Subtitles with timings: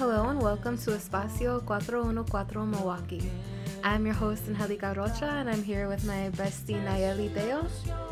[0.00, 3.30] Hello and welcome to Espacio 414 Milwaukee.
[3.84, 7.66] I'm your host, Angelica Rocha, and I'm here with my bestie, Nayeli Deo.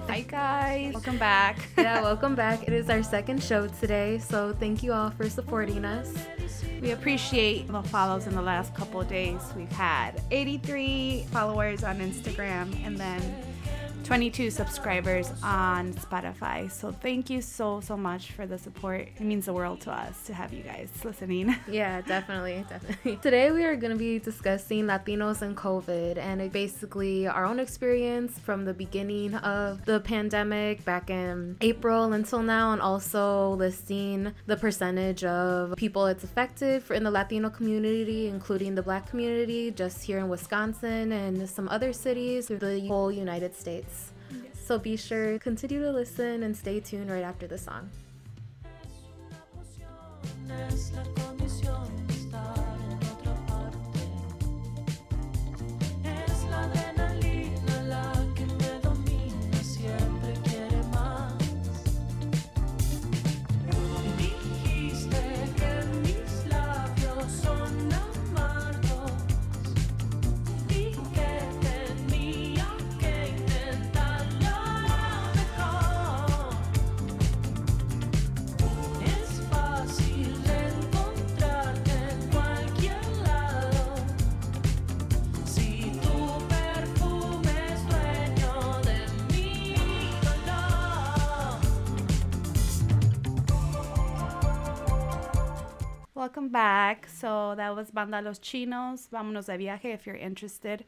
[0.07, 0.93] Hi, guys.
[0.93, 1.57] Welcome back.
[1.79, 2.69] yeah, welcome back.
[2.69, 6.13] It is our second show today, so thank you all for supporting us.
[6.83, 9.41] We appreciate the follows in the last couple of days.
[9.57, 13.23] We've had 83 followers on Instagram and then
[14.09, 16.71] 22 subscribers on Spotify.
[16.71, 19.03] So thank you so so much for the support.
[19.03, 21.55] It means the world to us to have you guys listening.
[21.69, 23.17] Yeah, definitely, definitely.
[23.23, 28.39] Today we are going to be discussing Latinos and COVID and basically our own experience
[28.39, 34.57] from the beginning of the pandemic back in April until now and also listing the
[34.57, 40.03] percentage of people it's affected for in the Latino community, including the black community just
[40.03, 43.98] here in Wisconsin and some other cities through the whole United States.
[44.69, 47.89] So be sure to continue to listen and stay tuned right after the song.
[96.49, 97.09] Back.
[97.09, 99.09] So that was Bandalos Chinos.
[99.13, 100.85] Vámonos de viaje if you're interested.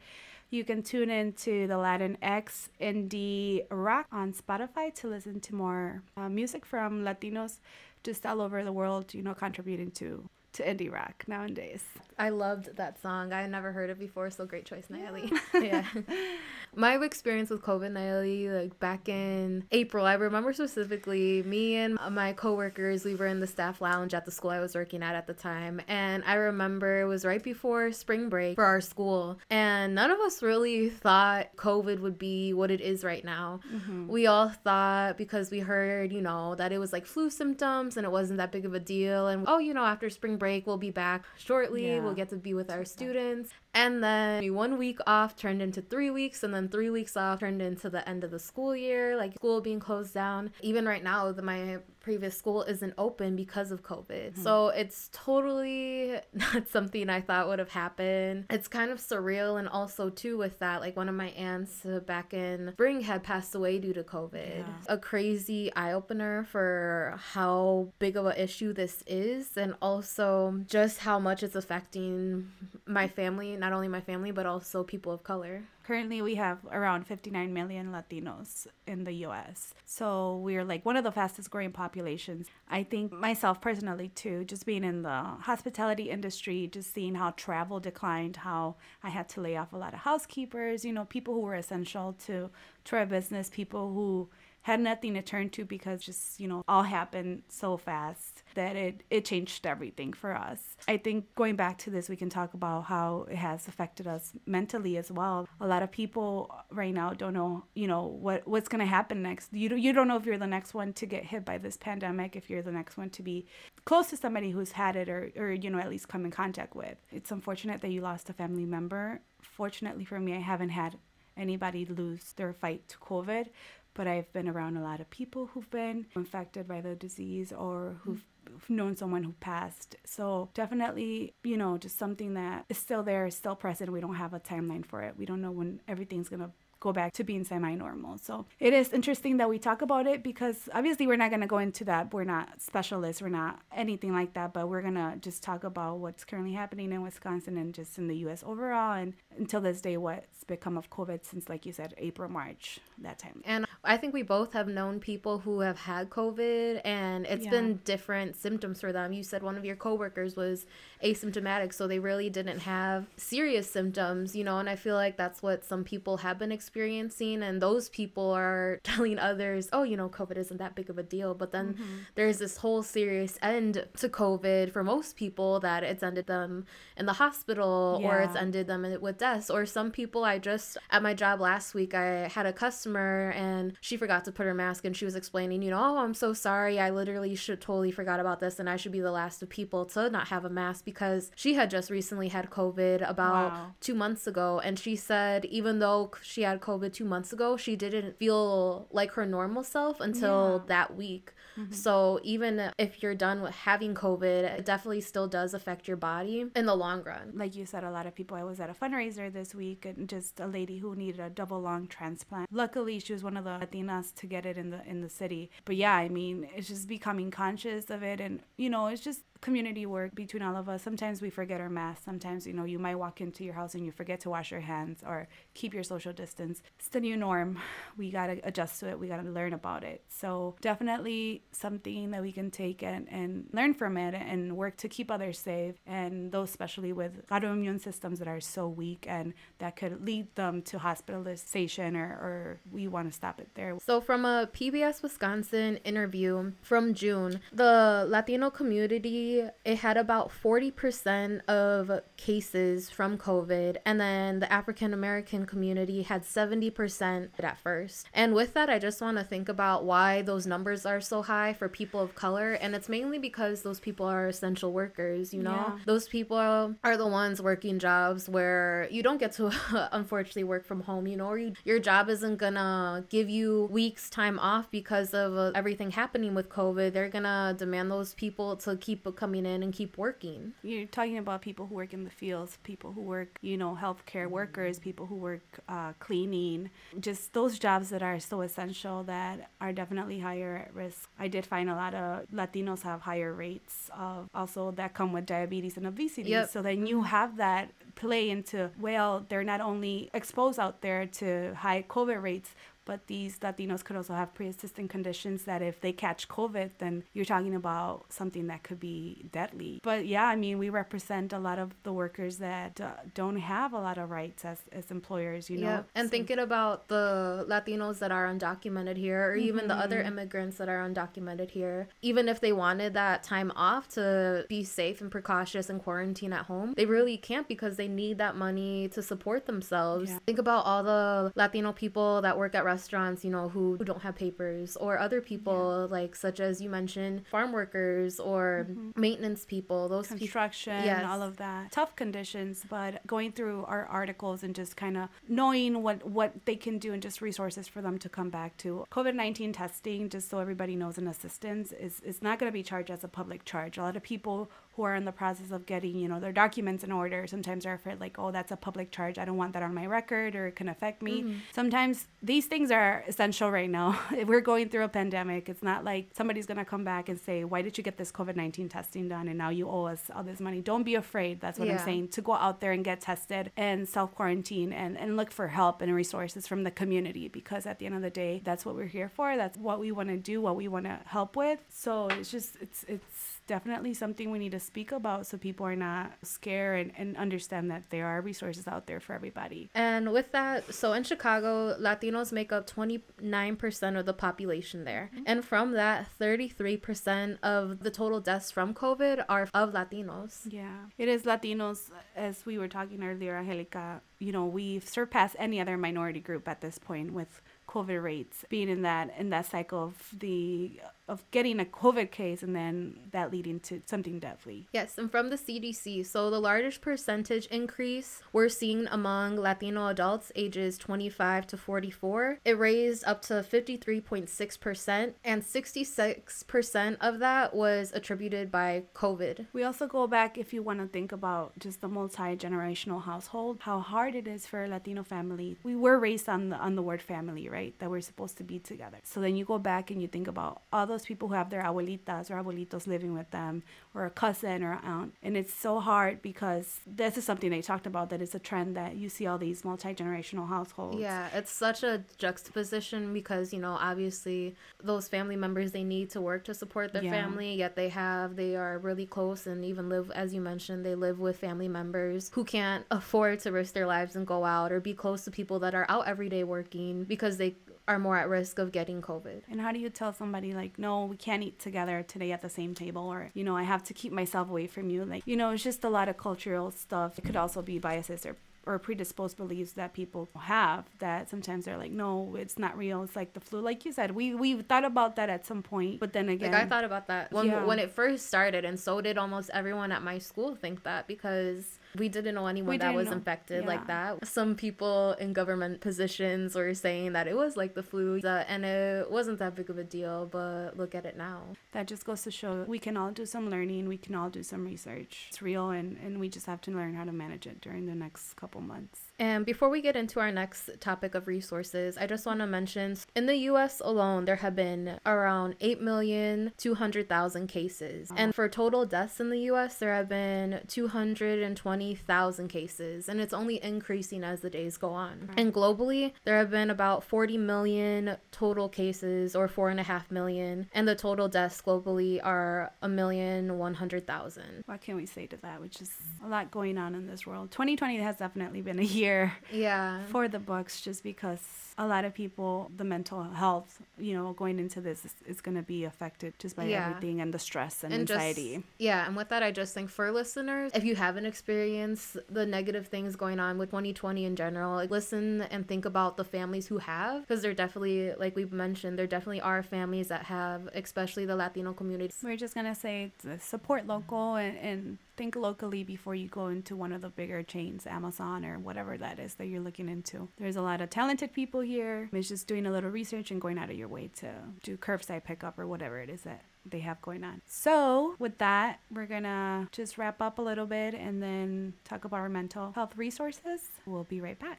[0.51, 5.55] You can tune in to the Latin X indie rock on Spotify to listen to
[5.55, 7.61] more uh, music from Latinos
[8.03, 11.85] just all over the world, you know, contributing to to indie rock nowadays.
[12.21, 13.33] I loved that song.
[13.33, 15.33] I had never heard it before, so great choice, Nayeli.
[15.55, 15.85] Yeah.
[15.95, 16.03] yeah.
[16.77, 22.33] My experience with COVID, Nayeli, like back in April, I remember specifically me and my
[22.33, 25.27] coworkers, we were in the staff lounge at the school I was working at at
[25.27, 25.81] the time.
[25.89, 29.39] And I remember it was right before spring break for our school.
[29.51, 33.61] And none of us really thought COVID would be what it is right now.
[33.75, 34.07] Mm-hmm.
[34.07, 38.07] We all thought because we heard, you know, that it was like flu symptoms and
[38.07, 39.27] it wasn't that big of a deal.
[39.27, 41.89] And oh, you know, after spring break, we'll be back shortly.
[41.89, 41.99] Yeah.
[41.99, 43.51] We'll get to be with our students.
[43.73, 47.63] And then one week off turned into three weeks, and then three weeks off turned
[47.63, 50.51] into the end of the school year, like school being closed down.
[50.61, 54.33] Even right now, the, my previous school isn't open because of COVID.
[54.33, 54.43] Mm-hmm.
[54.43, 58.47] So it's totally not something I thought would have happened.
[58.51, 59.59] It's kind of surreal.
[59.59, 63.55] And also, too, with that, like one of my aunts back in spring had passed
[63.55, 64.59] away due to COVID.
[64.59, 64.65] Yeah.
[64.89, 70.99] A crazy eye opener for how big of an issue this is, and also just
[70.99, 72.51] how much it's affecting
[72.87, 75.63] my family, not only my family, but also people of color.
[75.85, 79.75] Currently, we have around 59 million Latinos in the US.
[79.85, 82.49] So we're like one of the fastest growing populations.
[82.69, 87.81] I think myself personally, too, just being in the hospitality industry, just seeing how travel
[87.81, 91.41] declined, how I had to lay off a lot of housekeepers, you know, people who
[91.41, 92.51] were essential to,
[92.85, 94.29] to our business, people who
[94.63, 99.03] had nothing to turn to because just you know all happened so fast that it
[99.11, 100.77] it changed everything for us.
[100.89, 104.33] I think going back to this we can talk about how it has affected us
[104.47, 105.49] mentally as well.
[105.61, 109.23] A lot of people right now don't know you know what what's going to happen
[109.23, 109.53] next.
[109.53, 111.77] You don't, you don't know if you're the next one to get hit by this
[111.77, 113.47] pandemic if you're the next one to be
[113.85, 116.75] close to somebody who's had it or or you know at least come in contact
[116.75, 116.99] with.
[117.11, 119.21] It's unfortunate that you lost a family member.
[119.43, 120.99] Fortunately for me i haven't had
[121.37, 123.47] anybody lose their fight to covid
[123.95, 127.97] but I've been around a lot of people who've been infected by the disease or
[128.03, 128.25] who've
[128.69, 129.97] known someone who passed.
[130.05, 133.93] So definitely, you know, just something that is still there, is still present.
[133.93, 135.15] We don't have a timeline for it.
[135.17, 136.51] We don't know when everything's gonna
[136.81, 138.19] go back to being semi-normal.
[138.19, 141.47] So it is interesting that we talk about it because obviously we're not going to
[141.47, 142.13] go into that.
[142.13, 143.23] We're not specialists.
[143.23, 144.53] We're not anything like that.
[144.53, 148.09] But we're going to just talk about what's currently happening in Wisconsin and just in
[148.09, 148.43] the U.S.
[148.45, 152.81] overall, and until this day, what's become of COVID since, like you said, April, March,
[152.99, 153.43] that time.
[153.45, 157.51] And I think we both have known people who have had COVID, and it's yeah.
[157.51, 159.13] been different symptoms for them.
[159.13, 160.67] You said one of your coworkers was
[161.05, 164.59] asymptomatic, so they really didn't have serious symptoms, you know.
[164.59, 168.31] And I feel like that's what some people have been experiencing experiencing and those people
[168.31, 171.75] are telling others oh you know covid isn't that big of a deal but then
[171.75, 171.99] mm-hmm.
[172.15, 176.65] there's this whole serious end to covid for most people that it's ended them
[176.97, 178.09] in the hospital yeah.
[178.09, 181.75] or it's ended them with deaths or some people i just at my job last
[181.75, 185.15] week i had a customer and she forgot to put her mask and she was
[185.15, 186.79] explaining, you know, oh, I'm so sorry.
[186.79, 189.85] I literally should totally forgot about this and I should be the last of people
[189.87, 193.67] to not have a mask because she had just recently had COVID about wow.
[193.81, 194.61] two months ago.
[194.63, 199.13] And she said, even though she had COVID two months ago, she didn't feel like
[199.13, 200.69] her normal self until yeah.
[200.69, 201.33] that week.
[201.59, 201.73] Mm-hmm.
[201.73, 206.47] So even if you're done with having COVID, it definitely still does affect your body
[206.55, 207.33] in the long run.
[207.35, 208.37] Like you said, a lot of people.
[208.37, 211.61] I was at a fundraiser this week and just a lady who needed a double
[211.61, 212.49] lung transplant.
[212.53, 215.51] Luckily, she was one of the Latinas to get it in the in the city.
[215.65, 219.23] But yeah, I mean, it's just becoming conscious of it, and you know, it's just
[219.41, 220.83] community work between all of us.
[220.83, 222.05] Sometimes we forget our masks.
[222.05, 224.61] Sometimes, you know, you might walk into your house and you forget to wash your
[224.61, 226.63] hands or keep your social distance.
[226.79, 227.59] It's the new norm.
[227.97, 228.99] We got to adjust to it.
[228.99, 230.03] We got to learn about it.
[230.09, 234.89] So, definitely something that we can take and, and learn from it and work to
[234.89, 235.77] keep others safe.
[235.87, 240.63] And those, especially with autoimmune systems that are so weak and that could lead them
[240.63, 243.77] to hospitalization or, or we want to stop it there.
[243.85, 251.45] So, from a PBS Wisconsin interview from June, the Latino community it had about 40%
[251.47, 258.07] of cases from COVID, and then the African American community had 70% at first.
[258.13, 261.53] And with that, I just want to think about why those numbers are so high
[261.53, 265.51] for people of color, and it's mainly because those people are essential workers, you know?
[265.51, 265.79] Yeah.
[265.87, 269.53] Those people are the ones working jobs where you don't get to
[269.93, 274.11] unfortunately work from home, you know, or you, your job isn't gonna give you weeks
[274.11, 276.93] time off because of uh, everything happening with COVID.
[276.93, 280.55] They're gonna demand those people to keep coming in and keep working.
[280.63, 284.29] You're talking about people who work in the fields, people who work, you know, healthcare
[284.29, 289.73] workers, people who work uh, cleaning, just those jobs that are so essential that are
[289.73, 291.11] definitely higher at risk.
[291.19, 295.27] I did find a lot of Latinos have higher rates of also that come with
[295.27, 296.31] diabetes and obesity.
[296.31, 296.49] Yep.
[296.49, 301.53] So then you have that play into well they're not only exposed out there to
[301.55, 302.51] high covid rates
[302.85, 307.25] but these Latinos could also have pre-existing conditions that if they catch COVID, then you're
[307.25, 309.81] talking about something that could be deadly.
[309.83, 313.73] But yeah, I mean, we represent a lot of the workers that uh, don't have
[313.73, 315.67] a lot of rights as, as employers, you know?
[315.67, 316.11] Yeah, and so.
[316.11, 319.49] thinking about the Latinos that are undocumented here, or mm-hmm.
[319.49, 320.09] even the other mm-hmm.
[320.09, 325.01] immigrants that are undocumented here, even if they wanted that time off to be safe
[325.01, 329.03] and precautious and quarantine at home, they really can't because they need that money to
[329.03, 330.11] support themselves.
[330.11, 330.19] Yeah.
[330.27, 334.03] Think about all the Latino people that work at restaurants you know, who, who don't
[334.07, 335.97] have papers, or other people yeah.
[335.99, 339.01] like such as you mentioned, farm workers or mm-hmm.
[339.07, 341.05] maintenance people, those construction, pe- yes.
[341.11, 341.63] all of that.
[341.81, 345.09] Tough conditions, but going through our articles and just kind of
[345.41, 348.71] knowing what what they can do and just resources for them to come back to.
[348.99, 352.67] COVID nineteen testing, just so everybody knows, and assistance is is not going to be
[352.71, 353.79] charged as a public charge.
[353.79, 356.85] A lot of people who are in the process of getting, you know, their documents
[356.85, 357.27] in order.
[357.27, 359.19] Sometimes they are afraid like, oh, that's a public charge.
[359.19, 361.23] I don't want that on my record or it can affect me.
[361.23, 361.39] Mm-hmm.
[361.53, 363.99] Sometimes these things are essential right now.
[364.13, 367.45] if we're going through a pandemic, it's not like somebody's gonna come back and say,
[367.45, 370.23] why did you get this COVID nineteen testing done and now you owe us all
[370.23, 370.61] this money?
[370.61, 371.41] Don't be afraid.
[371.41, 371.79] That's what yeah.
[371.79, 372.09] I'm saying.
[372.09, 375.83] To go out there and get tested and self quarantine and, and look for help
[375.83, 378.87] and resources from the community because at the end of the day, that's what we're
[378.87, 379.37] here for.
[379.37, 381.59] That's what we want to do, what we want to help with.
[381.69, 385.75] So it's just it's it's definitely something we need to speak about so people are
[385.75, 389.69] not scared and, and understand that there are resources out there for everybody.
[389.75, 395.11] And with that, so in Chicago, Latinos make up 29% of the population there.
[395.13, 395.25] Mm-hmm.
[395.27, 400.47] And from that, 33% of the total deaths from COVID are of Latinos.
[400.49, 400.87] Yeah.
[400.97, 405.77] It is Latinos, as we were talking earlier, Angelica, you know, we've surpassed any other
[405.77, 409.95] minority group at this point with COVID rates being in that in that cycle of
[410.19, 414.69] the of getting a COVID case and then that leading to something deadly.
[414.73, 420.31] Yes, and from the CDC, so the largest percentage increase we're seeing among Latino adults
[420.37, 422.39] ages 25 to 44.
[422.45, 429.47] It raised up to 53.6%, and 66% of that was attributed by COVID.
[429.53, 433.59] We also go back if you want to think about just the multi generational household,
[433.63, 435.57] how hard it is for a Latino family.
[435.65, 437.75] We were raised on the on the word family, right?
[437.81, 438.99] That we're supposed to be together.
[439.03, 441.51] So then you go back and you think about all those those people who have
[441.51, 443.63] their abuelitas or abuelitos living with them,
[443.95, 445.15] or a cousin or aunt.
[445.23, 448.77] And it's so hard because this is something they talked about that it's a trend
[448.77, 450.99] that you see all these multi generational households.
[450.99, 456.21] Yeah, it's such a juxtaposition because, you know, obviously those family members they need to
[456.21, 457.11] work to support their yeah.
[457.11, 460.95] family, yet they have, they are really close and even live, as you mentioned, they
[460.95, 464.81] live with family members who can't afford to risk their lives and go out or
[464.81, 467.57] be close to people that are out every day working because they
[467.91, 469.43] are more at risk of getting COVID.
[469.51, 472.49] And how do you tell somebody like, no, we can't eat together today at the
[472.49, 475.05] same table, or you know, I have to keep myself away from you?
[475.05, 477.19] Like, you know, it's just a lot of cultural stuff.
[477.19, 481.79] It could also be biases or or predisposed beliefs that people have that sometimes they're
[481.79, 483.03] like, no, it's not real.
[483.03, 483.61] It's like the flu.
[483.61, 486.63] Like you said, we we thought about that at some point, but then again, like
[486.63, 487.65] I thought about that when yeah.
[487.65, 491.80] when it first started, and so did almost everyone at my school think that because
[491.99, 493.15] we didn't know anyone we that was know.
[493.15, 493.69] infected yeah.
[493.69, 494.27] like that.
[494.27, 498.65] Some people in government positions were saying that it was like the flu, uh, and
[498.65, 500.27] it wasn't that big of a deal.
[500.31, 501.43] But look at it now.
[501.73, 504.43] That just goes to show we can all do some learning, we can all do
[504.43, 505.27] some research.
[505.29, 507.95] It's real, and and we just have to learn how to manage it during the
[507.95, 509.10] next couple months.
[509.21, 512.97] And before we get into our next topic of resources, I just want to mention
[513.15, 518.11] in the US alone, there have been around 8,200,000 cases.
[518.17, 523.11] And for total deaths in the US, there have been 220,000 cases.
[523.11, 525.29] And it's only increasing as the days go on.
[525.37, 530.67] And globally, there have been about 40 million total cases, or 4.5 million.
[530.73, 534.63] And the total deaths globally are a million one hundred thousand.
[534.65, 535.61] What can we say to that?
[535.61, 535.91] Which is
[536.25, 537.51] a lot going on in this world.
[537.51, 539.10] 2020 has definitely been a year
[539.53, 540.05] yeah.
[540.07, 544.59] for the books just because a lot of people the mental health you know going
[544.59, 546.89] into this is, is going to be affected just by yeah.
[546.89, 548.57] everything and the stress and, and anxiety.
[548.57, 552.45] Just, yeah and with that i just think for listeners if you haven't experienced the
[552.45, 556.67] negative things going on with 2020 in general like listen and think about the families
[556.67, 561.25] who have because there definitely like we've mentioned there definitely are families that have especially
[561.25, 566.15] the latino community we're just going to say support local and, and think locally before
[566.15, 569.61] you go into one of the bigger chains, Amazon or whatever that is that you're
[569.61, 570.29] looking into.
[570.39, 572.09] There's a lot of talented people here.
[572.11, 575.25] It's just doing a little research and going out of your way to do curbside
[575.25, 577.43] pickup or whatever it is that they have going on.
[577.45, 582.21] So, with that, we're gonna just wrap up a little bit and then talk about
[582.21, 583.69] our mental health resources.
[583.85, 584.59] We'll be right back.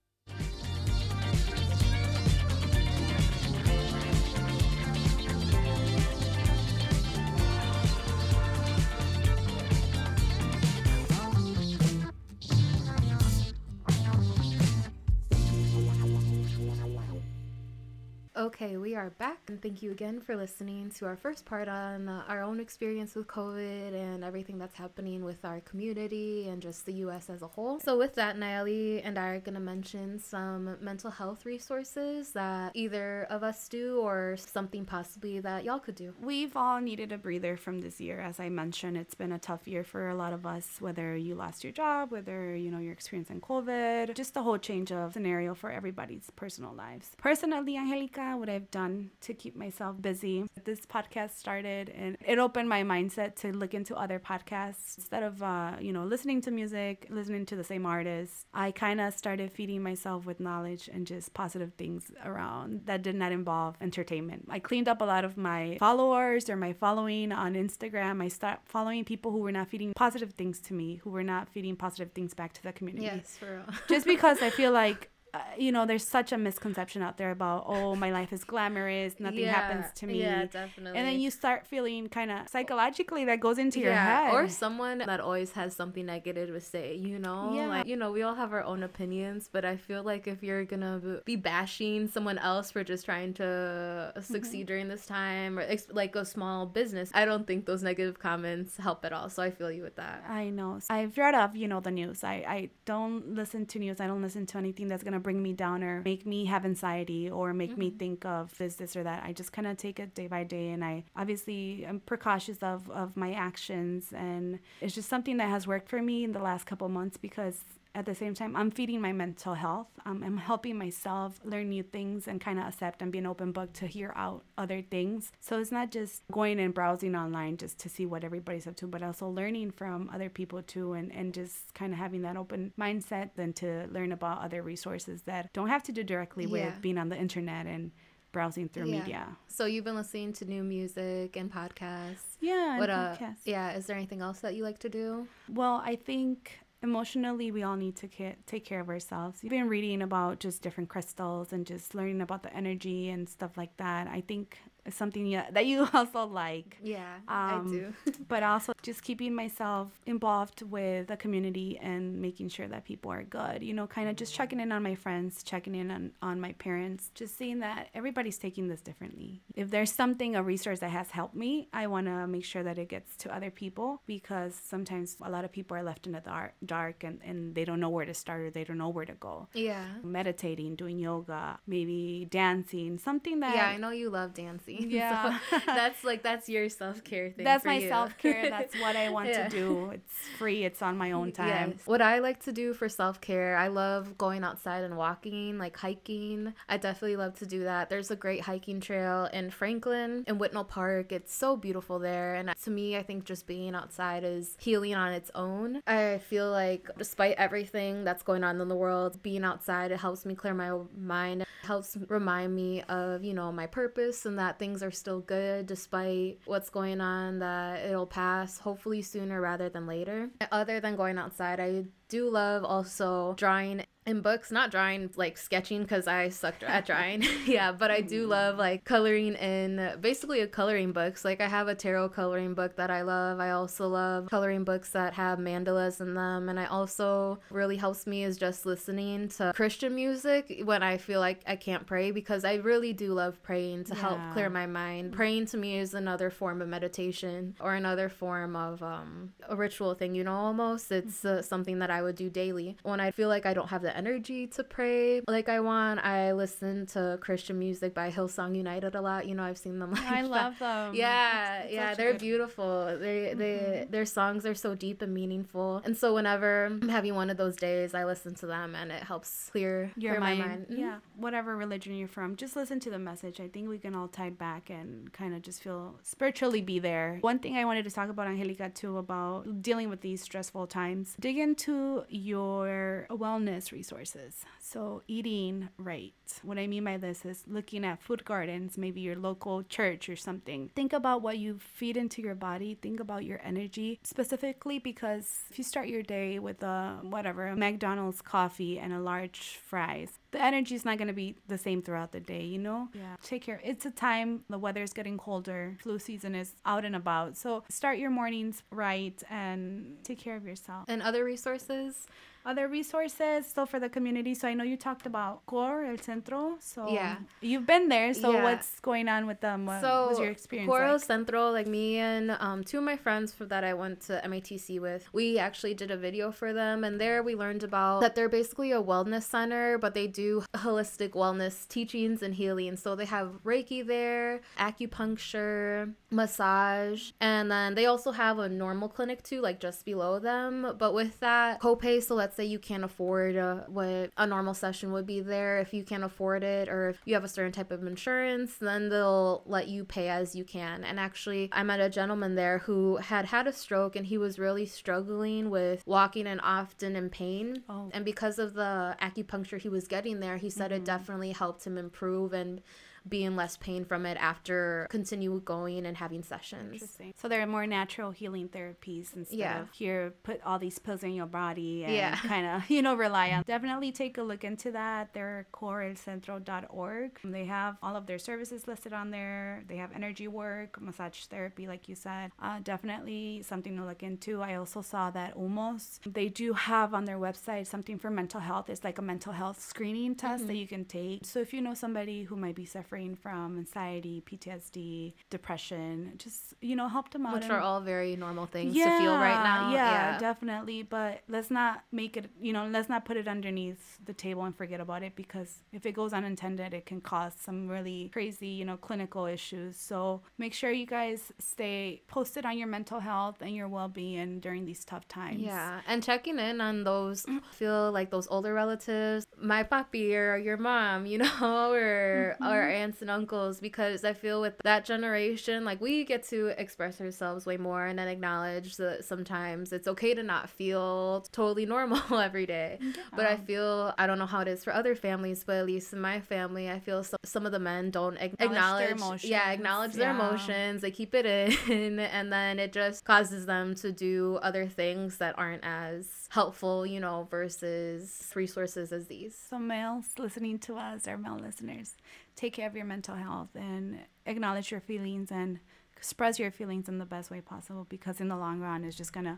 [18.33, 22.07] Okay, we are back, and thank you again for listening to our first part on
[22.07, 26.85] uh, our own experience with COVID and everything that's happening with our community and just
[26.85, 27.81] the US as a whole.
[27.81, 32.71] So, with that, Nayeli and I are going to mention some mental health resources that
[32.73, 36.13] either of us do or something possibly that y'all could do.
[36.21, 38.21] We've all needed a breather from this year.
[38.21, 41.35] As I mentioned, it's been a tough year for a lot of us, whether you
[41.35, 45.53] lost your job, whether you know you're experiencing COVID, just the whole change of scenario
[45.53, 47.11] for everybody's personal lives.
[47.17, 50.45] Personally, Angelica, what I've done to keep myself busy.
[50.63, 55.41] This podcast started and it opened my mindset to look into other podcasts instead of,
[55.43, 58.45] uh, you know, listening to music, listening to the same artists.
[58.53, 63.15] I kind of started feeding myself with knowledge and just positive things around that did
[63.15, 64.45] not involve entertainment.
[64.49, 68.21] I cleaned up a lot of my followers or my following on Instagram.
[68.23, 71.49] I stopped following people who were not feeding positive things to me, who were not
[71.49, 73.05] feeding positive things back to the community.
[73.05, 73.75] Yes, for real.
[73.87, 77.63] just because I feel like uh, you know, there's such a misconception out there about,
[77.65, 80.19] oh, my life is glamorous, nothing yeah, happens to me.
[80.19, 80.99] Yeah, definitely.
[80.99, 84.33] And then you start feeling kind of psychologically that goes into yeah, your head.
[84.33, 87.53] Or someone that always has something negative to say, you know?
[87.53, 87.67] Yeah.
[87.67, 90.65] Like, you know, we all have our own opinions, but I feel like if you're
[90.65, 94.67] gonna be bashing someone else for just trying to succeed mm-hmm.
[94.67, 99.05] during this time or like a small business, I don't think those negative comments help
[99.05, 99.29] at all.
[99.29, 100.25] So I feel you with that.
[100.27, 100.79] I know.
[100.89, 102.25] I've read up, you know, the news.
[102.25, 104.01] I, I don't listen to news.
[104.01, 107.29] I don't listen to anything that's gonna bring me down or make me have anxiety
[107.29, 107.79] or make mm-hmm.
[107.79, 109.23] me think of this, this, or that.
[109.25, 110.69] I just kind of take it day by day.
[110.69, 114.13] And I obviously am precautious of, of my actions.
[114.13, 117.59] And it's just something that has worked for me in the last couple months because
[117.93, 119.87] at the same time, I'm feeding my mental health.
[120.05, 123.51] Um, I'm helping myself learn new things and kind of accept and be an open
[123.51, 125.31] book to hear out other things.
[125.39, 128.87] So it's not just going and browsing online just to see what everybody's up to,
[128.87, 132.71] but also learning from other people too and, and just kind of having that open
[132.79, 136.51] mindset then to learn about other resources that don't have to do directly yeah.
[136.51, 137.91] with being on the internet and
[138.31, 138.99] browsing through yeah.
[138.99, 139.27] media.
[139.47, 142.37] So you've been listening to new music and podcasts.
[142.39, 143.41] Yeah, what uh, podcasts.
[143.43, 145.27] Yeah, is there anything else that you like to do?
[145.49, 149.39] Well, I think emotionally we all need to ca- take care of ourselves.
[149.41, 153.57] You've been reading about just different crystals and just learning about the energy and stuff
[153.57, 154.07] like that.
[154.07, 154.57] I think
[154.89, 156.77] something that you also like.
[156.83, 157.93] Yeah, um, I do.
[158.27, 163.23] but also just keeping myself involved with the community and making sure that people are
[163.23, 163.63] good.
[163.63, 166.53] You know, kind of just checking in on my friends, checking in on, on my
[166.53, 169.41] parents, just seeing that everybody's taking this differently.
[169.55, 172.77] If there's something, a resource that has helped me, I want to make sure that
[172.77, 176.21] it gets to other people because sometimes a lot of people are left in the
[176.21, 179.05] dark, dark and, and they don't know where to start or they don't know where
[179.05, 179.47] to go.
[179.53, 179.85] Yeah.
[180.03, 183.55] Meditating, doing yoga, maybe dancing, something that.
[183.55, 185.39] Yeah, I know you love dancing Yeah.
[185.49, 187.45] So that's like that's your self care thing.
[187.45, 188.49] That's my self care.
[188.49, 189.43] That's what I want Yeah.
[189.43, 189.91] to do.
[189.91, 190.63] It's free.
[190.65, 191.71] It's on my own time.
[191.71, 191.81] Yes.
[191.85, 195.77] What I like to do for self care, I love going outside and walking, like
[195.77, 196.53] hiking.
[196.67, 197.89] I definitely love to do that.
[197.89, 201.11] There's a great hiking trail in Franklin in Whitnall Park.
[201.11, 202.35] It's so beautiful there.
[202.35, 205.81] And to me, I think just being outside is healing on its own.
[205.87, 210.25] I feel like despite everything that's going on in the world, being outside, it helps
[210.25, 211.41] me clear my mind.
[211.41, 215.65] It helps remind me of, you know, my purpose and that things are still good
[215.65, 220.29] despite what's going on, that it'll pass hopefully sooner rather than later.
[220.51, 225.83] Other than going outside, I do love also drawing in books not drawing like sketching
[225.83, 227.23] because i sucked at drawing.
[227.45, 231.23] Yeah but i do love like coloring in basically a coloring books.
[231.23, 233.39] Like i have a tarot coloring book that i love.
[233.39, 236.49] I also love coloring books that have mandalas in them.
[236.49, 241.19] And i also really helps me is just listening to christian music when i feel
[241.19, 245.13] like i can't pray because i really do love praying to help clear my mind.
[245.13, 249.93] Praying to me is another form of meditation or another form of um, a ritual
[249.93, 250.91] thing you know almost.
[250.91, 252.77] It's uh, something that i would do daily.
[252.81, 256.31] When i feel like i don't have the energy to pray like i want i
[256.31, 260.11] listen to christian music by hillsong united a lot you know i've seen them like
[260.19, 260.93] I love them.
[260.95, 262.97] Yeah, It's- it's yeah, they're good- beautiful.
[263.05, 265.81] They they their songs are so deep and meaningful.
[265.85, 269.03] And so whenever I'm having one of those days, I listen to them and it
[269.03, 270.65] helps clear your clear mind, my mind.
[270.69, 270.77] Mhm.
[270.85, 274.07] yeah whatever religion you're from just listen to the message i think we can all
[274.07, 277.91] tie back and kind of just feel spiritually be there one thing i wanted to
[277.91, 284.45] talk about angelica too about dealing with these stressful times dig into your wellness resources.
[284.59, 286.13] So eating right.
[286.43, 290.15] What i mean by this is looking at food gardens maybe your local church or
[290.15, 290.69] something.
[290.75, 292.77] Think about what you feed into your body.
[292.85, 297.55] Think about your energy specifically because if you start your day with a whatever a
[297.55, 301.81] mcdonald's coffee and a large fries the energy is not going to be the same
[301.81, 302.87] throughout the day you know?
[302.93, 303.15] Yeah.
[303.23, 303.59] Take care.
[303.63, 307.35] It's a time the weather is getting colder flu season is out and about.
[307.35, 310.85] So start your mornings right and take care of yourself.
[310.87, 312.07] And other resources,
[312.45, 316.55] other resources still for the community so i know you talked about core el centro
[316.59, 317.17] so Yeah.
[317.41, 318.43] you've been there so Yeah.
[318.43, 321.03] what's going on with them what so was your experience Coro like?
[321.03, 324.79] Centro, like me and um, two of my friends for, that I went to MATC
[324.79, 328.29] with, we actually did a video for them, and there we learned about that they're
[328.29, 332.75] basically a wellness center, but they do holistic wellness teachings and healing.
[332.77, 339.23] So they have Reiki there, acupuncture, massage, and then they also have a normal clinic
[339.23, 340.75] too, like just below them.
[340.77, 344.91] But with that copay, so let's say you can't afford uh, what a normal session
[344.93, 347.71] would be there, if you can't afford it, or if you have a certain type
[347.71, 350.83] of insurance, then they'll let you pay as you can.
[350.83, 354.39] And actually, I met a gentleman there who had had a stroke and he was
[354.39, 357.63] really struggling with walking and often in pain.
[357.69, 357.89] Oh.
[357.93, 361.77] And because of the acupuncture he was getting there, he said it definitely helped him
[361.77, 362.61] improve and
[363.07, 366.73] be in less pain from it after continue going and having sessions.
[366.73, 367.13] Interesting.
[367.17, 369.61] So there are more natural healing therapies instead Yeah.
[369.61, 372.15] of here put all these pills in your body and Yeah.
[372.33, 373.43] kind of you know rely on.
[373.43, 375.13] Definitely take a look into that.
[375.13, 377.19] They're coreelcentro.org.
[377.23, 379.63] They have all of their services listed on there.
[379.67, 382.31] They have energy work, massage therapy, like you said.
[382.41, 384.41] Uh, definitely something to look into.
[384.41, 388.69] I also saw that Umos they do have on their website something for mental health.
[388.69, 391.25] It's like a mental health screening test that you can take.
[391.25, 396.75] So if you know somebody who might be suffering from anxiety, PTSD, depression, just you
[396.75, 397.33] know help them out.
[397.33, 399.71] Which and- are all very normal things to feel right now.
[399.71, 400.83] yeah, definitely.
[400.83, 404.55] But let's not make it, you know, let's not put it underneath the table and
[404.55, 408.65] forget about it because if it goes unintended, it can cause some really crazy, you
[408.65, 409.77] know, clinical issues.
[409.77, 414.39] So make sure you guys stay posted on your mental health and your well being
[414.39, 415.41] during these tough times.
[415.41, 420.57] Yeah, and checking in on those feel like those older relatives, my papi or your
[420.57, 421.31] mom, you know,
[421.71, 422.80] or our mm-hmm.
[422.81, 427.45] Aunts and uncles, because I feel with that generation, like we get to express ourselves
[427.45, 432.45] way more and then acknowledge that sometimes it's okay to not feel totally normal every
[432.45, 432.79] day.
[433.15, 435.93] But I feel I don't know how it is for other families, but at least
[435.93, 439.51] in my family, I feel some, some of the men don't Acknowledge their acknowledge, yeah,
[439.51, 440.15] acknowledge their yeah.
[440.15, 440.81] emotions.
[440.81, 445.37] They keep it in, and then it just causes them to do other things that
[445.37, 449.35] aren't as helpful, you know, versus resources as these.
[449.49, 451.95] So, males listening to us, our male listeners,
[452.41, 455.59] take care of your mental health and acknowledge your feelings and
[455.95, 459.13] express your feelings in the best way possible because, in the long run, it's just
[459.13, 459.37] going to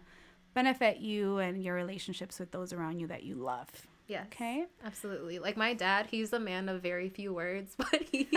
[0.54, 3.68] benefit you and your relationships with those around you that you love.
[4.08, 4.26] Yes.
[4.28, 4.66] Okay.
[4.86, 5.40] Absolutely.
[5.40, 8.28] Like my dad, he's a man of very few words, but he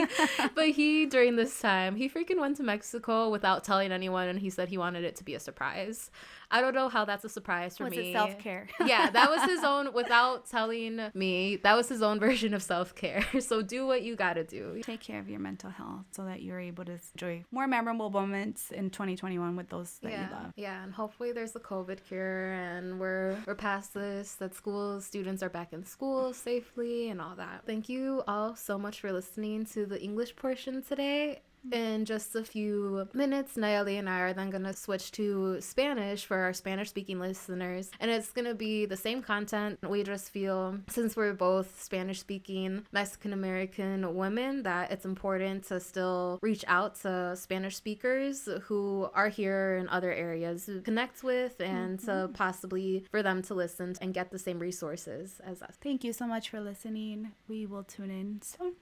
[0.55, 4.49] but he during this time, he freaking went to Mexico without telling anyone and he
[4.49, 6.11] said he wanted it to be a surprise.
[6.51, 8.11] I don't know how that's a surprise for Was me.
[8.11, 8.69] it self care?
[8.87, 11.57] yeah, that was his own without telling me.
[11.57, 13.25] That was his own version of self care.
[13.47, 14.81] So do what you gotta do.
[14.83, 18.71] Take care of your mental health so that you're able to enjoy more memorable moments
[18.73, 20.53] in 2021 with those that yeah, you love.
[20.57, 24.35] yeah, and hopefully there's a COVID cure, and we're we're past this.
[24.35, 27.63] That school students are back in school safely and all that.
[27.67, 31.41] Thank you all so much for listening to the English portion today.
[31.67, 31.75] Mm-hmm.
[31.75, 36.25] In just a few minutes, Nayeli and I are then going to switch to Spanish
[36.25, 37.91] for our Spanish speaking listeners.
[38.01, 39.79] And it's going to be the same content.
[39.89, 45.81] We just feel, since we're both Spanish speaking Mexican American women, that it's important to
[45.81, 51.61] still reach out to Spanish speakers who are here in other areas, to connect with,
[51.61, 52.33] and to mm-hmm.
[52.33, 55.77] possibly for them to listen and get the same resources as us.
[55.83, 57.33] Thank you so much for listening.
[57.49, 58.75] We will tune in soon.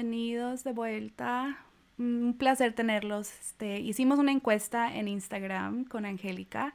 [0.00, 1.58] Bienvenidos de vuelta.
[1.98, 3.30] Un placer tenerlos.
[3.38, 6.72] Este, hicimos una encuesta en Instagram con Angélica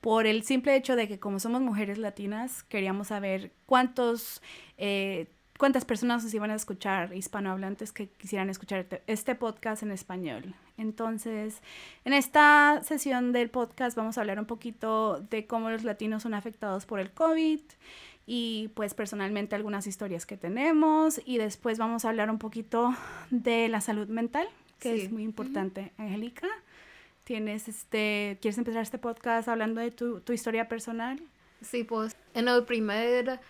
[0.00, 4.40] por el simple hecho de que como somos mujeres latinas, queríamos saber cuántos,
[4.78, 5.26] eh,
[5.58, 10.54] cuántas personas nos iban a escuchar hispanohablantes que quisieran escuchar te- este podcast en español.
[10.78, 11.60] Entonces,
[12.06, 16.32] en esta sesión del podcast vamos a hablar un poquito de cómo los latinos son
[16.32, 17.60] afectados por el COVID
[18.26, 22.94] y pues personalmente algunas historias que tenemos y después vamos a hablar un poquito
[23.30, 24.46] de la salud mental,
[24.78, 25.00] que Sí.
[25.02, 25.92] es muy importante.
[25.98, 26.46] Angélica,
[27.24, 31.20] tienes este, ¿quieres empezar este podcast hablando de tu, tu historia personal?
[31.62, 33.40] Sí, pues en el primer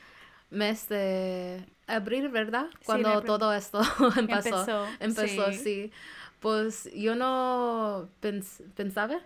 [0.51, 2.67] mes de abril, ¿verdad?
[2.85, 3.81] Cuando todo esto
[4.17, 4.59] empezó.
[4.61, 5.59] Empezó, Empezó, sí.
[5.59, 5.93] sí.
[6.41, 9.21] Pues yo no pens- pensaba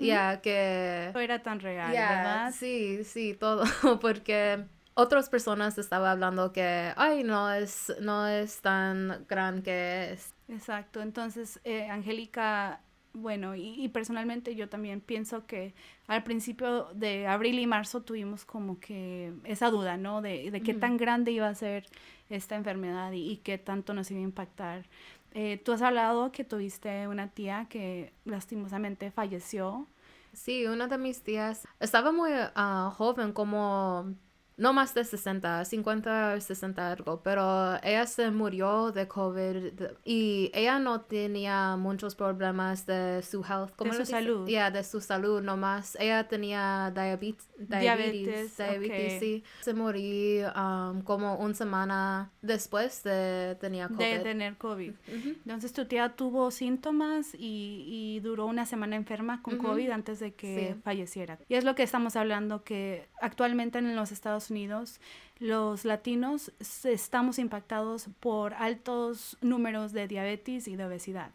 [0.00, 1.10] ya que...
[1.14, 2.54] No era tan real, Ya, ¿verdad?
[2.56, 3.64] Sí, sí, todo,
[4.00, 4.64] porque
[4.98, 10.34] otras personas estaban hablando que, ay, no es, no es tan gran que es.
[10.48, 12.80] Exacto, entonces eh, Angélica,
[13.12, 15.72] bueno, y, y personalmente yo también pienso que
[16.08, 20.20] al principio de abril y marzo tuvimos como que esa duda, ¿no?
[20.20, 21.86] De, de qué tan grande iba a ser
[22.28, 24.84] esta enfermedad y, y qué tanto nos iba a impactar.
[25.30, 29.86] Eh, tú has hablado que tuviste una tía que lastimosamente falleció.
[30.32, 34.14] Sí, una de mis tías estaba muy ah, joven, como
[34.58, 39.72] no más de 60, 50, 60 algo, pero ella se murió de COVID
[40.04, 44.12] y ella no tenía muchos problemas de su health, ¿cómo De su dice?
[44.12, 44.46] salud.
[44.46, 45.96] Yeah, de su salud nomás.
[46.00, 49.20] Ella tenía diabetes, Diabetes, diabetes, diabetes, ok.
[49.20, 49.44] sí.
[49.62, 53.98] Se murió um, como una semana después de tenía COVID.
[53.98, 54.92] de tener COVID.
[55.08, 59.58] Entonces tu tía tuvo síntomas y, y duró una semana enferma con.
[59.58, 60.80] COVID antes de que Sí.
[60.82, 61.38] falleciera.
[61.48, 65.00] Y es lo que estamos hablando, que actualmente en los Estados Unidos
[65.40, 66.52] los latinos
[66.84, 71.30] estamos impactados por altos números de diabetes y de obesidad.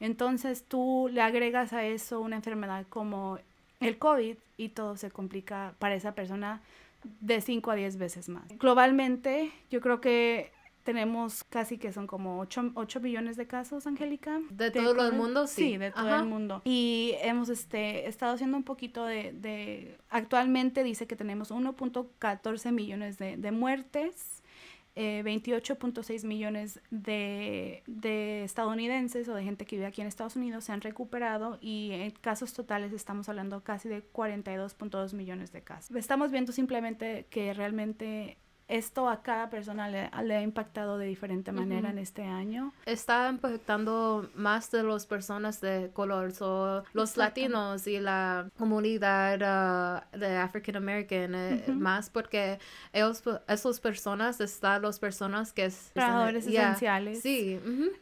[0.00, 3.38] Entonces tú le agregas a eso una enfermedad como
[3.80, 6.60] el COVID y todo se complica para esa persona
[7.20, 8.46] de 5 a 10 veces más.
[8.58, 10.52] Globalmente, yo creo que
[10.88, 12.72] tenemos casi que son como 8,
[13.02, 14.40] billones de casos, Angélica.
[14.48, 15.46] ¿De todo el mundo?
[15.46, 15.76] Sí.
[15.76, 16.20] de todo Ajá.
[16.20, 16.62] el mundo.
[16.64, 23.18] Y hemos este, estado haciendo un poquito de, de- Actualmente dice que tenemos 1.14 millones
[23.18, 24.42] de, de muertes
[24.96, 30.64] eh, 28.6 millones de, de estadounidenses o de gente que vive aquí en Estados Unidos
[30.64, 35.94] se han recuperado y en casos totales estamos hablando casi de 42.2 millones de casos.
[35.96, 41.52] Estamos viendo simplemente que realmente esto a cada persona le, le ha impactado de diferente
[41.52, 42.72] manera en este año.
[42.86, 47.20] Está impactando más de las personas de color, so, los Exacto.
[47.40, 52.58] latinos y la comunidad ah, de African American, eh, más porque
[52.92, 56.62] ellos, esas personas están las personas que es Trabajadores Yeah.
[56.68, 57.22] esenciales.
[57.22, 57.58] Sí.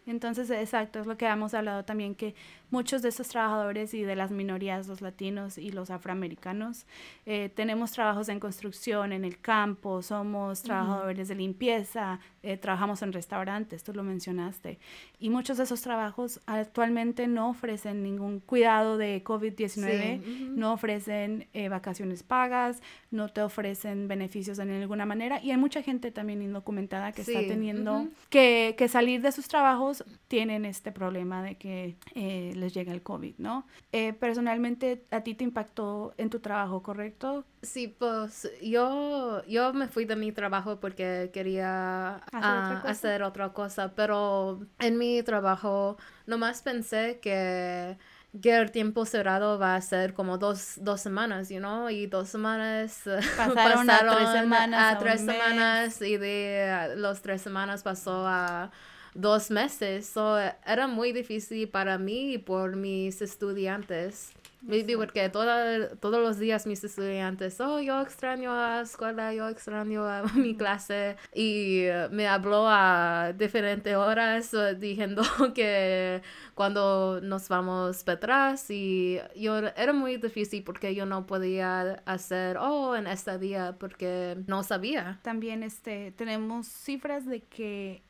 [0.07, 2.35] Entonces, exacto, es lo que hemos hablado también, que
[2.71, 6.87] muchos de estos trabajadores y de las minorías, los latinos y los afroamericanos,
[7.25, 13.13] eh, tenemos trabajos en construcción, en el campo, somos trabajadores de limpieza, eh, trabajamos en
[13.13, 14.79] restaurantes, tú lo mencionaste.
[15.19, 20.53] Y muchos de esos trabajos actualmente no ofrecen ningún cuidado de COVID-19, Sí, ujú.
[20.57, 25.43] no ofrecen eh, vacaciones pagas, no te ofrecen beneficios de ninguna manera.
[25.43, 30.05] Y hay mucha gente también indocumentada que está teniendo que, que salir de sus trabajos
[30.29, 33.67] tienen este problema de que eh, les llega el COVID, ¿no?
[33.93, 37.45] Eh, personalmente, a ti te impactó en tu trabajo, ¿correcto?
[37.63, 42.91] Sí, pues yo, yo me fui de mi trabajo porque quería ¿Hacer ah, otra cosa?
[42.91, 47.97] hacer otra cosa, pero en mi trabajo nomás pensé que,
[48.41, 52.29] que el tiempo cerrado va a ser como dos, dos semanas, you know, y dos
[52.29, 53.03] semanas
[53.37, 58.71] Pasaron a tres semanas, a a tres y de ah, los tres semanas pasó a
[59.17, 64.33] dos meses, so era muy difícil para mí y por mis estudiantes.
[64.63, 69.49] Maybe porque toda- todos los días mis estudiantes, oh, yo extraño a la escuela, yo
[69.49, 71.17] extraño a mi clase.
[71.33, 75.23] Y eh, me habló a diferentes horas eh, diciendo
[75.55, 76.21] que
[76.55, 82.57] cuando nos vamos para atrás y yo era muy difícil porque yo no podía hacer,
[82.59, 85.21] oh, en este día porque no sabía.
[85.23, 88.03] También este, tenemos cifras de que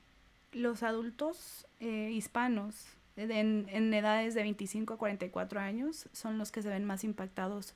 [0.57, 6.63] los adultos eh, hispanos en, en edades de 25 a 44 años son los que
[6.63, 7.75] se ven más impactados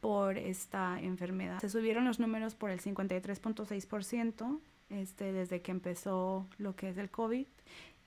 [0.00, 1.60] por esta enfermedad.
[1.60, 4.58] Se subieron los números por el 53.6%
[4.90, 7.46] este, desde que empezó lo que es el COVID.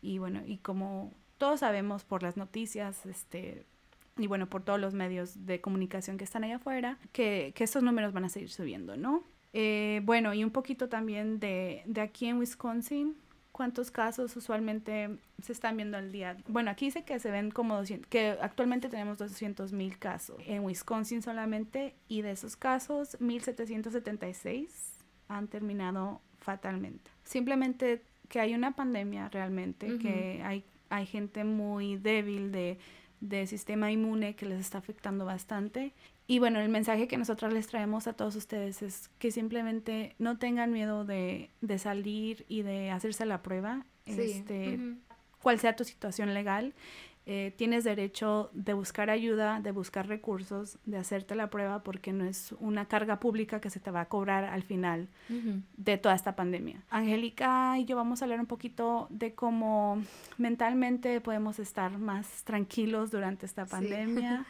[0.01, 3.65] Y bueno, y como todos sabemos por las noticias, este,
[4.17, 7.81] y bueno, por todos los medios de comunicación que están allá afuera, que, que estos
[7.81, 9.23] números van a seguir subiendo, ¿no?
[9.53, 13.15] Eh, bueno, y un poquito también de, de aquí en Wisconsin,
[13.55, 16.35] ¿cuántos casos usualmente se están viendo al día?
[16.45, 20.65] Bueno, aquí dice que se ven como 200, que actualmente tenemos 200 mil casos en
[20.65, 24.97] Wisconsin solamente, y de esos casos, 1776
[25.29, 27.09] han terminado fatalmente.
[27.23, 32.77] Simplemente que hay una pandemia realmente, que hay, hay gente muy débil de,
[33.21, 35.93] de sistema inmune que les está afectando bastante.
[36.27, 40.37] Y bueno, el mensaje que nosotros les traemos a todos ustedes es que simplemente no
[40.37, 44.19] tengan miedo de, de salir y de hacerse la prueba, Sí.
[44.21, 44.79] este,
[45.41, 46.73] cual sea tu situación legal.
[47.27, 52.23] eh, tienes derecho de buscar ayuda, de buscar recursos, de hacerte la prueba porque no
[52.23, 55.07] es una carga pública que se te va a cobrar al final
[55.75, 56.83] de toda esta pandemia.
[56.91, 59.99] Angélica y yo vamos a hablar un poquito de cómo
[60.37, 63.71] mentalmente podemos estar más tranquilos durante esta Sí.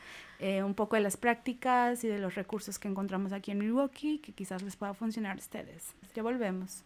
[0.46, 4.20] eh, un poco de las prácticas y de los recursos que encontramos aquí en Milwaukee
[4.20, 5.96] que quizás les pueda funcionar a ustedes.
[6.14, 6.84] Ya volvemos.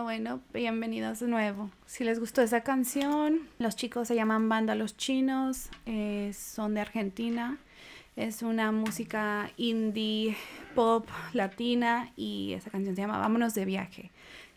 [0.00, 1.70] Bueno, bueno, bienvenidos de nuevo.
[1.84, 6.80] Si les gustó esa canción, los chicos se llaman Banda Los Chinos, eh, son de
[6.80, 7.58] Argentina.
[8.16, 10.36] Es una música indie,
[10.74, 14.10] pop, latina y esa canción se llama Vámonos de viaje.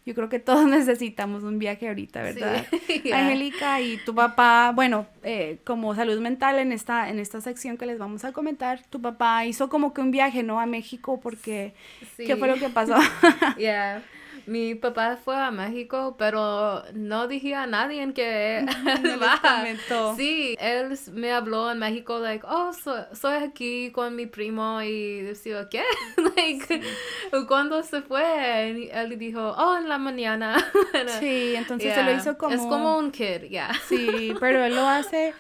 [0.06, 2.66] Yo creo que todos necesitamos un viaje ahorita, ¿verdad?
[2.88, 3.20] Sí, yeah.
[3.20, 7.86] Angélica y tu papá, bueno, eh, como salud mental en esta, en esta sección que
[7.86, 10.62] les vamos a comentar, tu papá hizo como que un viaje, ¿no?
[10.62, 11.74] A México porque,
[12.16, 12.96] ¿qué fue lo que pasó?
[13.58, 14.04] Yeah.
[14.46, 18.66] Mi papá fue a México, pero no dije a nadie que
[19.04, 19.40] No va.
[19.42, 20.16] comentó.
[20.16, 25.22] Sí, él me habló en México, like, oh, so- soy aquí con mi primo y
[25.22, 25.84] decía, ¿qué?
[26.36, 26.82] like,
[27.48, 28.74] ¿cuándo se fue?
[28.78, 30.58] Y él dijo, oh, en la mañana.
[31.20, 32.18] Sí, entonces se lo Yeah.
[32.20, 32.54] hizo como...
[32.56, 33.72] Es como un kid, yeah.
[33.88, 35.34] Sí, pero él lo hace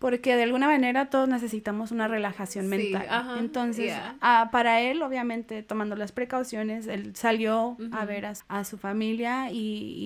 [0.00, 3.06] porque de alguna manera todos necesitamos una relajación Sí, mental.
[3.08, 4.16] ajá, Entonces, yeah.
[4.22, 8.78] ah, para él, obviamente, tomando las precauciones, él salió a ver a, su- a su
[8.78, 9.56] familia y,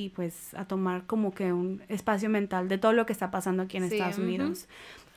[0.04, 3.62] y, pues a tomar como que un espacio mental de todo lo que está pasando
[3.62, 4.24] aquí en Sí, Estados ujú.
[4.26, 4.66] Unidos.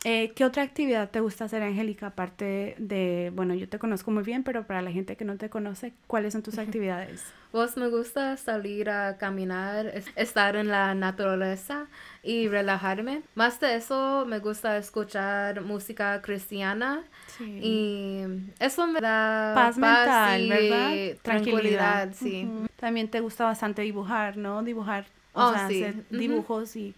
[0.04, 2.08] Eh, ¿Qué otra actividad te gusta hacer, Angélica?
[2.08, 5.50] Aparte de, bueno, yo te conozco muy bien, pero para la gente que no te
[5.50, 7.24] conoce, ¿cuáles son tus actividades?
[7.52, 11.88] Pues me gusta salir a caminar, es- estar en la naturaleza
[12.24, 13.22] y relajarme.
[13.36, 17.04] Más de eso, me gusta escuchar música cristiana
[17.38, 17.60] Sí.
[17.62, 18.24] y
[18.60, 21.20] eso me da paz mental, y ¿verdad?
[21.22, 22.48] tranquilidad, sí.
[22.78, 24.62] También te gusta bastante dibujar, ¿no?
[24.64, 25.84] Dibujar, o Oh, sea, sí.
[25.84, 26.94] hacer dibujos y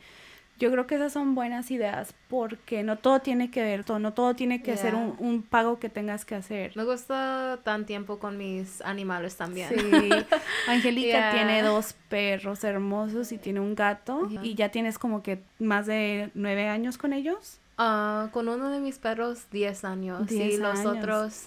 [0.59, 4.13] yo creo que esas son buenas ideas porque no todo tiene que ver, todo, no
[4.13, 6.73] todo tiene que ser un, un pago que tengas que hacer.
[6.75, 9.69] Me gusta tan tiempo con mis animales también.
[9.69, 9.79] Sí,
[10.67, 11.31] Angélica Yeah.
[11.31, 16.29] tiene dos perros hermosos y tiene un gato y ya tienes como que más de
[16.35, 17.59] nueve años con ellos.
[17.77, 20.27] Ah, con uno de mis perros, 10 años.
[20.27, 21.45] Diez y los otros,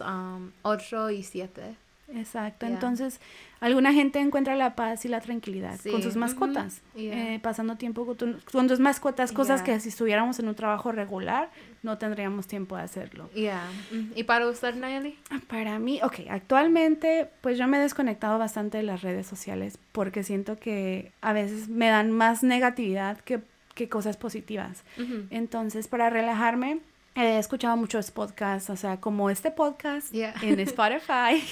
[0.62, 1.77] 8 y 7.
[2.14, 2.75] Exacto, Yeah.
[2.75, 3.20] entonces
[3.61, 7.35] alguna gente encuentra la paz y la tranquilidad con sus mascotas, yeah.
[7.35, 9.75] eh, pasando tiempo con, con tus mascotas, cosas Yeah.
[9.75, 11.51] que si estuviéramos en un trabajo regular
[11.83, 13.29] no tendríamos tiempo de hacerlo.
[13.35, 13.66] Yeah.
[13.90, 15.18] Mm, ¿Y para usted, Nayeli?
[15.48, 20.22] Para mí, ok, actualmente pues yo me he desconectado bastante de las redes sociales porque
[20.22, 23.40] siento que a veces me dan más negatividad que,
[23.75, 24.85] que cosas positivas.
[25.31, 26.81] Entonces, para relajarme,
[27.14, 30.35] he escuchado muchos podcasts, o sea, como este podcast Yeah.
[30.42, 31.42] en Spotify.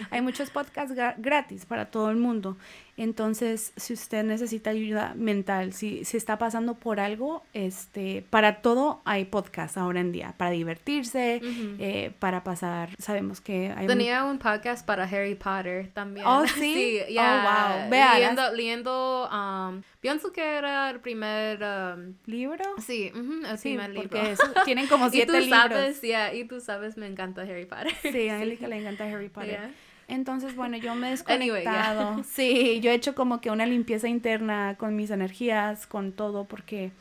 [0.10, 2.56] Hay muchos podcasts gra- gratis para todo el mundo.
[2.98, 9.00] Entonces, si usted necesita ayuda mental, si, si está pasando por algo, este, para todo
[9.04, 11.76] hay podcasts ahora en día, para divertirse, Ujú.
[11.78, 16.26] eh, para pasar, sabemos que hay un- Tenía un podcast para Harry Potter también.
[16.26, 16.98] Oh, ¿sí?
[17.04, 17.78] Oh, yeah.
[17.84, 17.90] wow.
[17.90, 22.64] Vea, Leyendo, leyendo um, pienso que era el primer, um, libro.
[22.84, 24.20] sí, ujú, el Sí, primer libro.
[24.20, 25.50] eso- tienen como y siete tú libros.
[25.62, 27.92] sabes, yeah, y tú sabes, me encanta Harry Potter.
[28.02, 29.50] Sí, a Angélica le encanta Harry Potter.
[29.50, 29.70] Yeah.
[30.08, 31.94] Entonces, bueno, yo me he Anyway, yeah.
[31.94, 32.24] desconectado.
[32.24, 36.92] Sí, yo he hecho como que una limpieza interna con mis energías, con todo, porque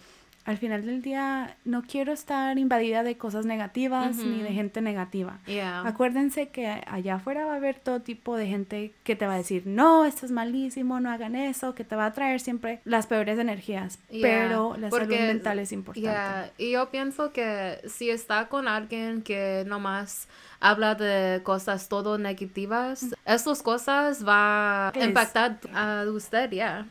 [0.48, 5.38] al final del día no quiero estar invadida de cosas negativas ni de gente negativa.
[5.46, 5.82] Yeah.
[5.86, 9.38] Acuérdense que allá afuera va a haber todo tipo de gente que te va a
[9.38, 13.08] decir, no, esto es malísimo, no hagan eso, que te va a traer siempre las
[13.08, 14.00] peores energías.
[14.10, 16.10] Yeah, Pero la salud mental es importante.
[16.10, 20.30] Yeah, Y yo pienso que si está con alguien que nomás
[20.62, 26.86] habla de cosas todo negativas, esas cosas va a Es- impactar a usted, ya.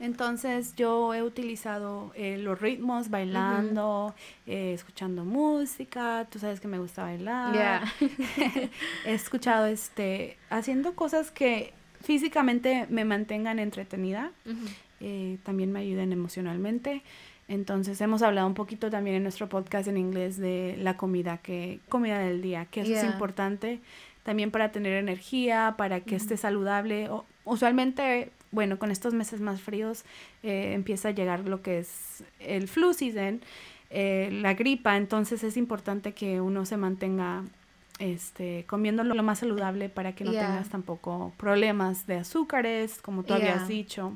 [0.00, 4.14] Entonces yo he utilizado eh, los ritmos bailando,
[4.46, 7.52] eh, escuchando música, tú sabes que me gusta bailar.
[7.54, 7.92] Yeah.
[9.06, 14.32] he escuchado este haciendo cosas que físicamente me mantengan entretenida,
[15.00, 17.02] eh, también me ayuden emocionalmente.
[17.48, 21.80] Entonces hemos hablado un poquito también en nuestro podcast en inglés de la comida que
[21.88, 23.12] comida del día, que eso es Yeah.
[23.12, 23.80] importante
[24.24, 27.08] también para tener energía, para que esté saludable.
[27.10, 30.04] O- usualmente, bueno, con estos meses más fríos
[30.42, 33.40] eh, empieza a llegar lo que es el flu season,
[33.90, 37.44] eh, la gripa, entonces es importante que uno se mantenga
[37.98, 40.46] este, comiendo lo más saludable para que no Yeah.
[40.46, 43.36] tengas tampoco problemas de azúcares, como tú Yeah.
[43.54, 44.12] habías dicho.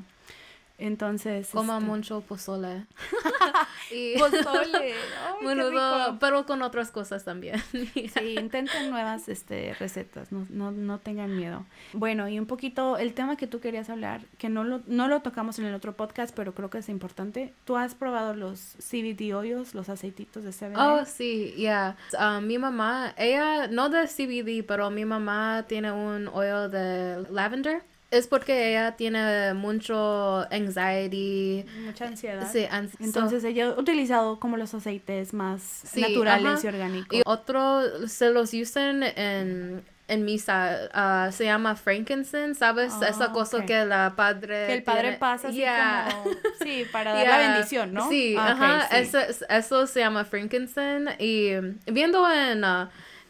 [0.81, 2.87] Entonces, Coma este, mucho pozole.
[3.91, 4.93] y pozole.
[5.39, 7.61] Ay, menudo, pero con otras cosas también.
[7.91, 11.65] Sí, intenten nuevas este, recetas, no, no, no tengan miedo.
[11.93, 15.21] Bueno, y un poquito el tema que tú querías hablar, que no lo, no lo
[15.21, 17.53] tocamos en el otro podcast, pero creo que es importante.
[17.65, 20.77] ¿Tú has probado los CBD oils, los aceititos de CBD?
[20.77, 21.95] Oh, sí, ya.
[22.17, 27.83] Ah, mi mamá, ella, no de CBD, pero mi mamá tiene un oil de lavender.
[28.11, 31.65] Es porque ella tiene mucho anxiety.
[31.85, 32.47] Mucha ansiedad.
[32.51, 36.59] Sí, ans- Entonces ella ha utilizado como los aceites más Sí, naturales ajá.
[36.63, 37.17] y orgánicos.
[37.19, 42.91] Y otros se los usan en, en misa ah, se llama frankincense, ¿sabes?
[43.01, 46.07] Ah, Esa cosa que la padre Que el padre tiene- pasa así Yeah.
[46.23, 46.35] como...
[46.61, 47.37] Sí, para dar Yeah.
[47.37, 48.09] la bendición, ¿no?
[48.09, 48.95] Sí, Ah, ajá, sí.
[48.97, 51.51] Eso, eso se llama frankincense y
[51.89, 52.61] viendo en,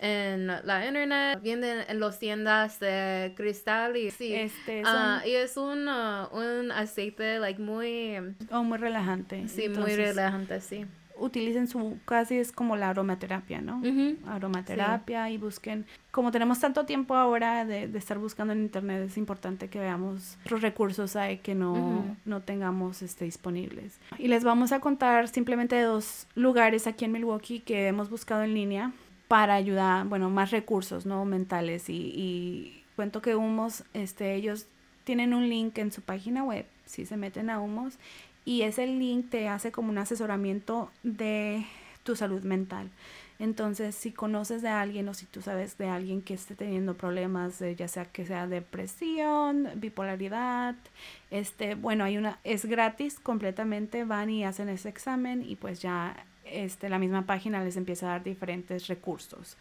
[0.01, 5.35] en la internet, viendo en, las tiendas de cristal y sí, Este, ah, son- y
[5.35, 8.17] es un, ah, un aceite like muy,
[8.51, 9.47] Oh, muy relajante.
[9.47, 10.85] sí, muy Entonces, relajante, sí.
[11.17, 13.77] Utilicen su, casi es como la aromaterapia, ¿no?
[13.77, 14.17] Ujú.
[14.27, 19.17] aromaterapia y busquen, como tenemos tanto tiempo ahora de, de estar buscando en internet, es
[19.17, 22.15] importante que veamos otros recursos hay que no, Ujú.
[22.25, 23.99] no tengamos este, disponibles.
[24.17, 28.41] Y les vamos a contar simplemente de dos lugares aquí en Milwaukee que hemos buscado
[28.41, 28.91] en línea
[29.31, 31.23] para ayudar, bueno, más recursos, ¿no?
[31.23, 34.67] Mentales y, y cuento que Humos, este, ellos
[35.05, 37.97] tienen un link en su página web, si se meten a Humos,
[38.43, 41.65] y ese link te hace como un asesoramiento de
[42.03, 42.89] tu salud mental.
[43.39, 47.57] Entonces, si conoces de alguien o si tú sabes de alguien que esté teniendo problemas,
[47.57, 50.75] de ya sea que sea depresión, bipolaridad,
[51.29, 56.25] este, bueno, hay una, es gratis completamente, van y hacen ese examen y pues ya
[56.51, 59.57] este, la misma página les empieza a dar diferentes recursos.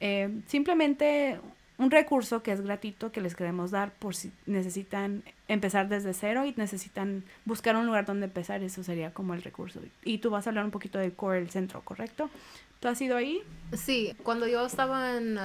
[0.00, 1.40] Eh, simplemente
[1.76, 6.46] un recurso que es gratuito que les queremos dar por si necesitan empezar desde cero
[6.46, 9.80] y necesitan buscar un lugar donde empezar, eso sería como el recurso.
[10.04, 12.30] Y tú vas a hablar un poquito del core, el centro, ¿correcto?
[12.78, 13.42] ¿Tú has ido ahí?
[13.72, 15.40] Sí, cuando yo estaba en, uh,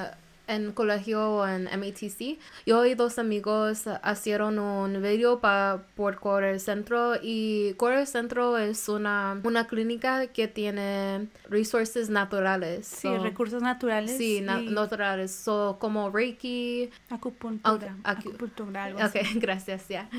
[0.49, 7.13] en colegio en MATC, yo y dos amigos hicieron un video pa, por Core Centro
[7.21, 12.87] y Core Centro es una, una clínica que tiene resources naturales.
[12.87, 14.17] Sí, so- recursos naturales.
[14.17, 16.89] Sí, na- naturales, so, como Reiki.
[17.09, 17.95] acupuntura.
[18.03, 19.19] Acu- acu- acupuntura, algo Ok, así.
[19.39, 20.09] gracias, ya.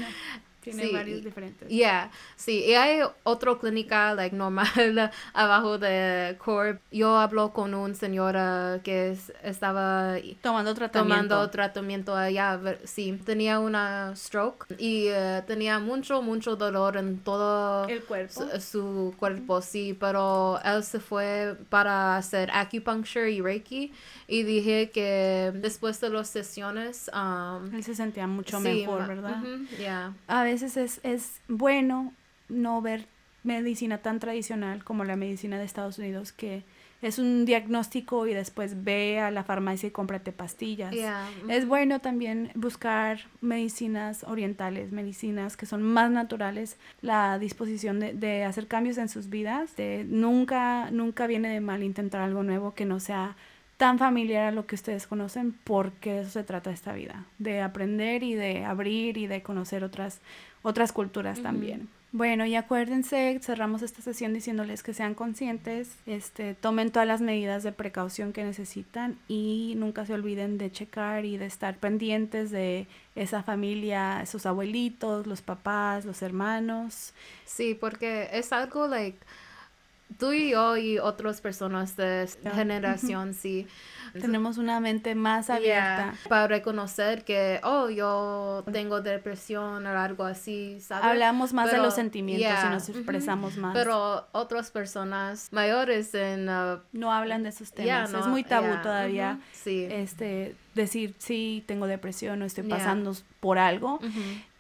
[0.61, 1.69] Tiene sí, varios diferentes.
[1.69, 6.79] Yeah, sí, y hay otra clínica like normal abajo de Core.
[6.91, 11.29] Yo hablo con una señora que es- estaba Tomando tratamiento.
[11.35, 17.19] tomando tratamiento allá, ver- sí, tenía una stroke y eh, tenía mucho, mucho dolor en
[17.21, 18.45] todo el cuerpo.
[18.55, 23.93] su, su cuerpo, sí, pero él se fue para hacer acupuncture y reiki
[24.29, 29.43] y dije que después de las sesiones, um, Él se sentía mucho sí, mejor, ¿verdad?
[29.43, 30.13] ujú, yeah.
[30.29, 32.13] A veces es, es bueno
[32.49, 33.07] no ver
[33.43, 36.65] medicina tan tradicional como la medicina de Estados Unidos, que
[37.03, 40.93] es un diagnóstico y después ve a la farmacia y cómprate pastillas.
[40.93, 48.13] Yeah, Es bueno también buscar medicinas orientales, medicinas que son más naturales, la disposición de,
[48.13, 49.77] de hacer cambios en sus vidas.
[49.77, 53.35] de nunca, nunca viene de mal intentar algo nuevo que no sea
[53.81, 57.63] tan familiar a lo que ustedes conocen, porque de eso se trata esta vida, de
[57.63, 60.21] aprender y de abrir y de conocer otras,
[60.61, 61.89] otras culturas también.
[62.13, 67.63] Bueno, y acuérdense, cerramos esta sesión diciéndoles que sean conscientes, este, tomen todas las medidas
[67.63, 72.87] de precaución que necesitan y nunca se olviden de checar y de estar pendientes de
[73.15, 77.15] esa familia, sus abuelitos, los papás, los hermanos.
[77.47, 79.17] Sí, porque es algo like
[80.19, 83.67] tú y yo y otras personas de generación, sí.
[84.13, 86.15] Tenemos una mente más Yeah, abierta.
[86.29, 91.05] para reconocer que, oh, yo tengo depresión o algo así, ¿sabes?
[91.05, 93.73] Hablamos más de los sentimientos yeah, y nos expresamos más.
[93.75, 96.49] Pero otras personas mayores en...
[96.49, 98.11] uh, no hablan de esos temas.
[98.11, 99.39] no, es muy tabú todavía.
[99.53, 99.87] Sí.
[99.89, 102.77] Este, decir sí tengo depresión o estoy Yeah.
[102.79, 103.99] pasando por algo.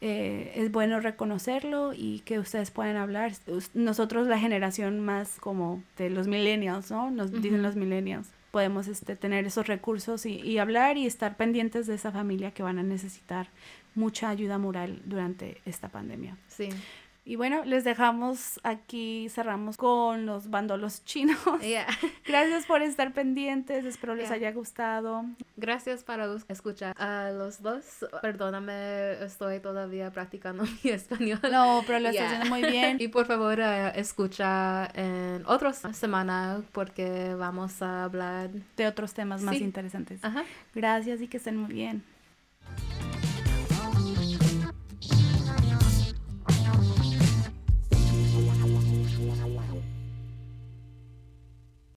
[0.01, 3.33] Eh, es bueno reconocerlo y que ustedes puedan hablar.
[3.75, 7.11] Nosotros, la generación más como de los millennials, ¿no?
[7.11, 8.29] Nos dicen los millennials.
[8.51, 12.63] Podemos este, tener esos recursos y, y hablar y estar pendientes de esa familia que
[12.65, 13.47] van a necesitar
[13.95, 16.37] mucha ayuda moral durante esta pandemia.
[16.49, 16.69] Sí.
[17.23, 21.39] Y bueno, les dejamos aquí, cerramos con los bandolos chinos.
[21.61, 21.87] Yeah.
[22.27, 24.37] Gracias por estar pendientes, espero les Yeah.
[24.37, 25.25] haya gustado.
[25.57, 28.07] Gracias para escuchar a los dos.
[28.23, 31.39] Perdóname, estoy todavía practicando mi español.
[31.51, 32.25] No, pero lo Yeah.
[32.27, 32.97] haciendo muy bien.
[32.99, 38.51] Y por favor, eh, escucha en otra semana porque vamos a hablar.
[38.77, 39.62] De otros temas más Sí.
[39.64, 40.25] interesantes.
[40.25, 40.43] Ajá.
[40.75, 42.03] Gracias y que estén muy bien.